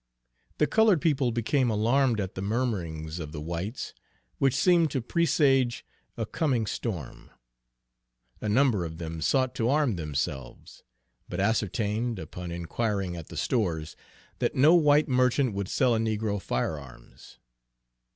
The 0.57 0.65
colored 0.65 0.99
people 0.99 1.31
became 1.31 1.69
alarmed 1.69 2.19
at 2.19 2.33
the 2.33 2.41
murmurings 2.41 3.19
of 3.19 3.31
the 3.31 3.39
whites, 3.39 3.93
which 4.39 4.55
seemed 4.55 4.89
to 4.89 4.99
presage 4.99 5.85
a 6.17 6.25
coming 6.25 6.65
storm. 6.65 7.29
A 8.41 8.49
number 8.49 8.83
of 8.83 8.97
them 8.97 9.21
sought 9.21 9.53
to 9.57 9.69
arm 9.69 9.97
themselves, 9.97 10.81
but 11.29 11.39
ascertained, 11.39 12.17
upon 12.17 12.49
inquiring 12.51 13.15
at 13.15 13.27
the 13.27 13.37
stores, 13.37 13.95
that 14.39 14.55
no 14.55 14.73
white 14.73 15.07
merchant 15.07 15.53
would 15.53 15.67
sell 15.69 15.93
a 15.93 15.99
negro 15.99 16.41
firearms. 16.41 17.37